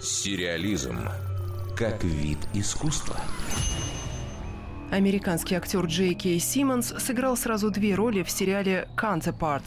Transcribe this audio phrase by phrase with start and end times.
[0.00, 0.96] Сериализм
[1.76, 3.16] как вид искусства.
[4.92, 9.64] Американский актер Джей Кей Симмонс сыграл сразу две роли в сериале «Counterpart»,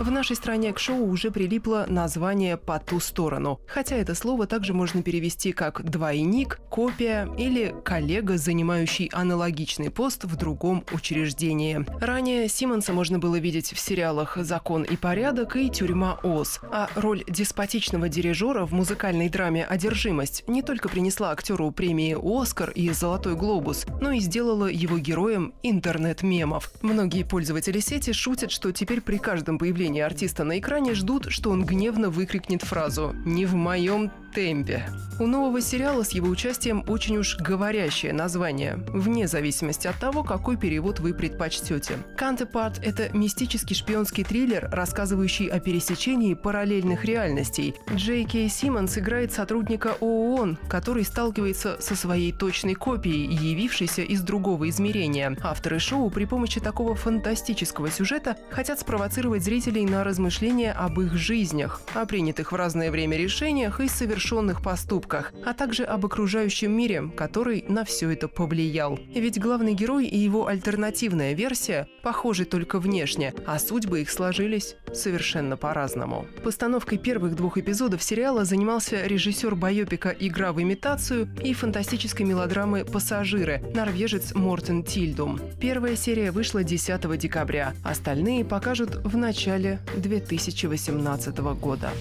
[0.00, 4.74] в нашей стране к шоу уже прилипло название «По ту сторону», хотя это слово также
[4.74, 11.84] можно перевести как «двойник», «копия» или «коллега, занимающий аналогичный пост в другом учреждении».
[12.00, 17.24] Ранее Симмонса можно было видеть в сериалах «Закон и порядок» и «Тюрьма Оз», а роль
[17.26, 23.86] деспотичного дирижера в музыкальной драме «Одержимость» не только принесла актеру премии «Оскар» и «Золотой глобус»,
[24.00, 26.70] но и сделала его героем интернет-мемов.
[26.82, 31.50] Многие пользователи сети шутят, что теперь при каждом появлении появления артиста на экране ждут, что
[31.50, 34.84] он гневно выкрикнет фразу «Не в моем темпе».
[35.18, 40.58] У нового сериала с его участием очень уж говорящее название, вне зависимости от того, какой
[40.58, 41.94] перевод вы предпочтете.
[42.18, 47.74] «Counterpart»— это мистический шпионский триллер, рассказывающий о пересечении параллельных реальностей.
[47.94, 54.68] Джей Кей Симмонс играет сотрудника ООН, который сталкивается со своей точной копией, явившейся из другого
[54.68, 55.34] измерения.
[55.42, 61.80] Авторы шоу при помощи такого фантастического сюжета хотят спровоцировать зрителей на размышления об их жизнях,
[61.94, 67.10] о принятых в разное время решениях и совершенных совершенных поступках, а также об окружающем мире,
[67.16, 68.98] который на все это повлиял.
[69.14, 75.56] Ведь главный герой и его альтернативная версия похожи только внешне, а судьбы их сложились совершенно
[75.56, 76.26] по-разному.
[76.42, 83.62] Постановкой первых двух эпизодов сериала занимался режиссер байопика «Игра в имитацию» и фантастической мелодрамы «Пассажиры»
[83.74, 85.38] норвежец Мортен Тильдум.
[85.60, 91.92] Первая серия вышла 10 декабря, остальные покажут в начале 2018 года.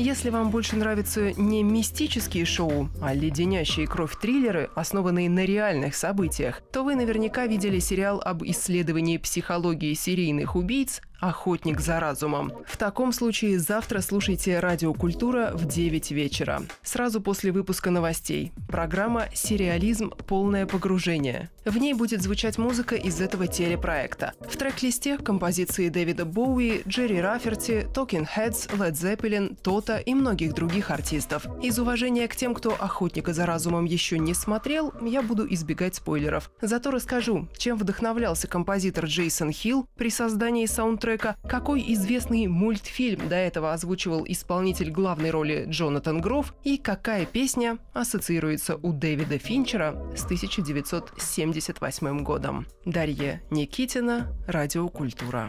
[0.00, 6.62] Если вам больше нравятся не мистические шоу, а леденящие кровь триллеры, основанные на реальных событиях,
[6.72, 12.52] то вы наверняка видели сериал об исследовании психологии серийных убийц «Охотник за разумом».
[12.66, 16.62] В таком случае завтра слушайте «Радио Культура» в 9 вечера.
[16.82, 18.52] Сразу после выпуска новостей.
[18.68, 20.10] Программа «Сериализм.
[20.10, 21.50] Полное погружение».
[21.64, 24.32] В ней будет звучать музыка из этого телепроекта.
[24.40, 30.92] В трек-листе композиции Дэвида Боуи, Джерри Раферти, Talking Heads, Led Zeppelin, Тота и многих других
[30.92, 31.46] артистов.
[31.62, 36.50] Из уважения к тем, кто «Охотника за разумом» еще не смотрел, я буду избегать спойлеров.
[36.62, 43.36] Зато расскажу, чем вдохновлялся композитор Джейсон Хилл при создании саундтрека трека, какой известный мультфильм до
[43.36, 50.24] этого озвучивал исполнитель главной роли Джонатан Гроф и какая песня ассоциируется у Дэвида Финчера с
[50.24, 52.66] 1978 годом.
[52.84, 55.48] Дарья Никитина, Радиокультура.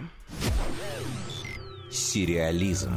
[1.91, 2.93] Сериализм.